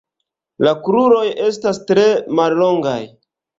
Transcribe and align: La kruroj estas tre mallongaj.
La 0.67 0.73
kruroj 0.87 1.27
estas 1.49 1.83
tre 1.93 2.09
mallongaj. 2.43 2.99